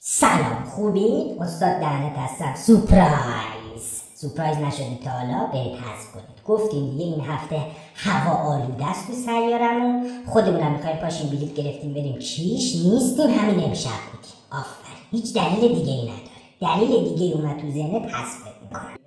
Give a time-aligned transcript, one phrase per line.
[0.00, 2.54] سلام خوبی؟ استاد دهنت هستم.
[2.54, 4.02] سپرایز.
[4.14, 6.44] سپرایز نشدی تا حالا؟ برید حذف کنید.
[6.44, 7.60] گفتیم دیگه این هفته
[7.94, 10.10] هوا آلوده است تو سیارمون.
[10.26, 12.76] خودمونم می‌خوایم پاشیم بلیط گرفتیم بریم چیش.
[12.76, 14.98] نیستیم همین امشب بودیم آفرین.
[15.10, 16.28] هیچ دلیل دیگه ای نداره.
[16.60, 18.47] دلیل دیگه ای اومد تو ذهنت می‌کنم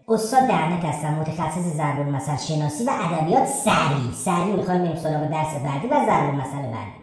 [0.07, 5.53] استاد دهنت هستم متخصص ضرب المثل شناسی و ادبیات سریع سریع می‌خوایم بریم سراغ درس
[5.63, 7.01] بعدی و ضرب المثل بعدی.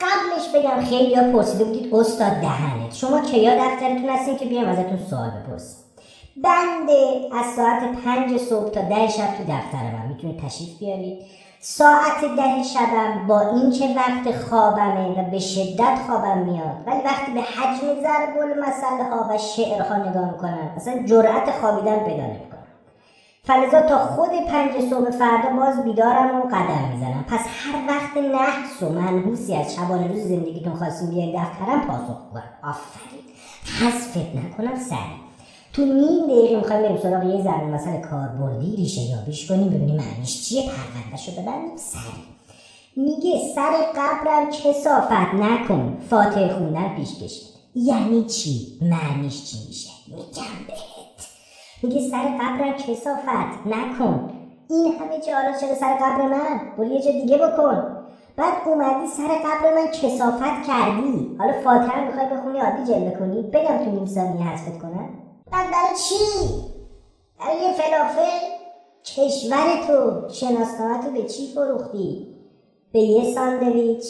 [0.00, 2.94] قبلش بگم خیلی ها پرسیده بودید استاد دهنت.
[2.94, 5.83] شما کیا دفترتون هستین که بیام ازتون سوال بپرسیم
[6.36, 11.18] بنده از ساعت پنج صبح تا ده شب تو دفترم می‌تونید تشریف بیارید.
[11.60, 16.76] ساعت ده شبم با اینکه وقت خوابمه و به شدت خوابم میاد.
[16.86, 22.22] ولی وقتی به حجم ضرب المثل ها و شعرها نگاه می‌کنم اصلا جرأت خوابیدن پیدا
[22.22, 22.64] نمی‌کنم.
[23.44, 27.24] فلزا تا خود پنج صبح فردا باز بیدارم و قدم می‌زنم.
[27.28, 32.42] پس هر وقت نحس و منحوسی از شبانه روز زندگیتون خواستیم بیاین دفترم پاسخ کنم
[32.62, 33.24] آفرین.
[33.80, 35.24] حذفت نکنم سریع.
[35.74, 40.48] تو نیم دقیقه می‌خوایم بریم سراغ یه ضرب مثل کاربردی ریشه یابیش کنیم ببینیم معنیش
[40.48, 40.62] چیه.
[41.16, 42.34] شو ببندیم سریع
[42.96, 45.98] میگه سر قبرم کسافت نکن.
[46.10, 51.28] فاتحه خوندن پیش کشید یعنی چی؟ معنیش چی میشه؟ میگم بهت.
[51.82, 54.30] میگه سر قبرم کسافت نکن.
[54.70, 57.82] این همه حالا چرا سر قبر من؟ برو یه جا دیگه بکن.
[58.36, 61.36] بعد اومدی سر قبر من کسافت کردی.
[61.38, 65.08] حالا فاتحه می‌خوای بخونی عادی جلوه کنی؟ بگم تو نیم ثانیه حذفت کنم.
[65.54, 66.14] بعد برای چی؟
[67.38, 68.48] برای یه فلافل
[69.04, 70.28] کشور تو.
[70.34, 72.34] شناسنامه به چی فروختی؟
[72.92, 74.04] به یه ساندویچ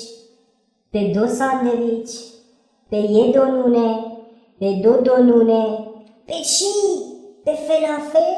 [0.92, 2.11] به دو ساندویچ
[2.91, 4.05] به یه دونونه
[4.61, 5.78] به دو دونونه
[6.27, 6.72] به چی؟
[7.45, 8.34] به فلافل؟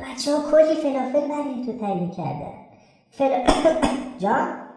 [0.00, 2.54] بچه ها کلی فلافل برای تو تهیه کردن.
[3.10, 3.30] فل...
[4.22, 4.69] جان؟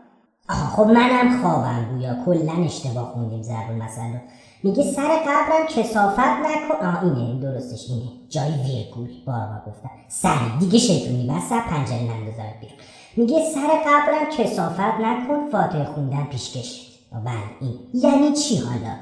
[0.50, 2.16] خب منم خوابم گویا.
[2.26, 4.18] کلا اشتباه خوندیم ضرب المثل
[4.64, 6.86] میگه سر قبرم کسافت نکن.
[6.86, 8.12] آه اینه این درستش اینه.
[8.30, 9.90] جای ویرگول بارها گفتم.
[10.08, 11.28] سری دیگه شیطونی.
[11.28, 12.78] بس پنجره نندازم بیرون
[13.18, 15.50] میگه سر قبرم کسافت نکن.
[15.52, 16.90] فاتحه خوندن پیشکش.
[17.12, 17.80] بله این.
[17.94, 18.96] یعنی چی حالا؟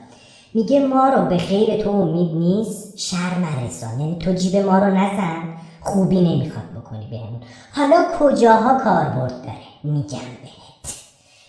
[0.54, 2.98] میگه ما رو به خیر تو امید نیست.
[2.98, 5.44] شر نرسان یعنی تو جیب ما رو نزن.
[5.82, 7.42] خوبی نمی‌خواد بکنی بهمون.
[7.76, 10.61] حالا کجاها کاربرد داره؟ میگم بهت.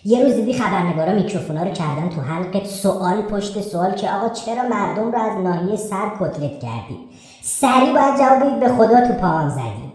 [0.05, 4.63] یه روز دیدی خبرنگارا میکروفونا رو کردن تو حلقت؟ سوال پشت سوال که آقا چرا
[4.63, 7.09] مردم رو از ناحیه سر کتلت کردی؟
[7.43, 9.93] سری باید جواب به خدا تو پاهم زدی.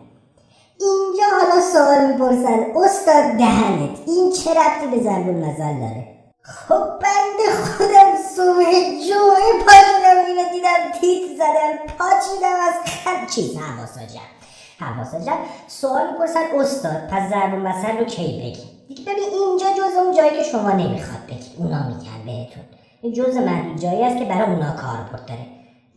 [0.81, 6.07] اینجا حالا سوال می‌پرسن استاد دهنت این چه ربطی به ضرب المثل داره؟
[6.43, 8.65] خب بنده خودم صبح
[9.09, 14.91] جمعه پاشیدم اینو دیدم تیت زدم پاچیدم از خط چیز حواسا جمع.
[14.91, 15.45] حواسا جمع.
[15.69, 20.31] سوال می‌پرسن استاد پس ضرب المثل رو کی بگی؟ دیگه ببین اینجا جز اون جایی
[20.31, 22.65] که شما نمی‌خواد بگید اونا میگن بهتون.
[23.03, 25.47] این جز محدود جایی است که برای اونا کاربرد داره.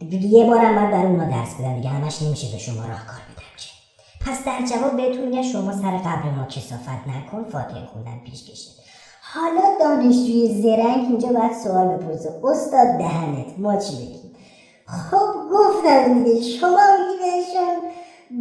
[0.09, 3.53] دیگه یه بارم من برای اونا درس بدم دیگه همش نمیشه به شما راهکار بدم
[3.57, 3.71] که.
[4.25, 8.73] پس در جواب بهتون میگن شما سر قبر ما کسافت نکن فاتحه خوندن پیش کشید.
[9.33, 12.29] حالا دانشجوی زرنگ اینجا باید سوال بپرسه.
[12.43, 14.35] استاد دهنت ما چی بگیم؟
[14.87, 17.91] خب گفتم دیگه شما میگی بهشون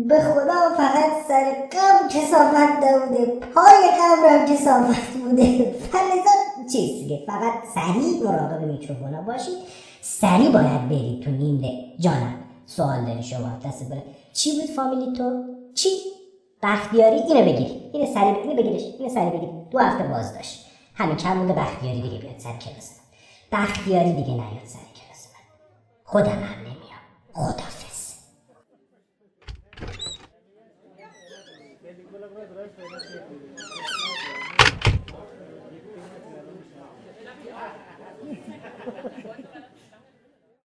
[0.08, 3.26] به خدا فقط سر قبر کسافت نبوده.
[3.26, 5.72] پای قبرم کسافت بوده.
[5.72, 6.30] فلزا
[6.72, 7.24] دیگه.
[7.26, 9.54] فقط سریع مراقب میکروفونا باشید.
[10.00, 12.34] سریع باید برید تو نیم جانم
[12.66, 13.48] سوال داری شما.
[13.64, 14.02] دست بره
[14.32, 15.88] چی بود فامیلی تو؟ چی؟
[16.62, 18.82] بختیاری؟ اینو بگیری اینو سریع اینو بگیرش.
[18.98, 19.48] اینو سریع بگیر.
[19.70, 20.66] دو هفته باز داشت.
[20.94, 22.90] همین کم مونده بختیاری دیگه بیاد سر کلاس
[23.52, 25.44] بختیاری دیگه نیاد سر کلاس من.
[26.04, 27.00] خودم هم نمیام.
[27.34, 27.79] خدافز